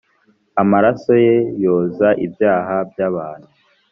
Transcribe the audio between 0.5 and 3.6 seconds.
amaraso ye yoza ibyaha by abantu